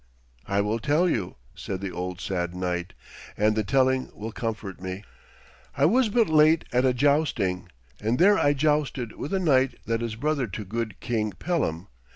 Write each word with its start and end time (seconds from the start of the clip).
'I 0.47 0.61
will 0.61 0.79
tell 0.79 1.07
you,' 1.07 1.35
said 1.53 1.79
the 1.79 1.91
old 1.91 2.19
sad 2.21 2.55
knight, 2.55 2.93
'and 3.37 3.55
the 3.55 3.63
telling 3.63 4.09
will 4.15 4.31
comfort 4.31 4.81
me. 4.81 5.03
I 5.77 5.85
was 5.85 6.09
but 6.09 6.27
late 6.27 6.65
at 6.73 6.85
a 6.85 6.91
jousting, 6.91 7.69
and 7.99 8.17
there 8.17 8.39
I 8.39 8.53
jousted 8.53 9.11
with 9.15 9.31
a 9.31 9.39
knight 9.39 9.75
that 9.85 10.01
is 10.01 10.15
brother 10.15 10.47
to 10.47 10.65
good 10.65 10.99
King 11.01 11.33
Pellam. 11.33 11.85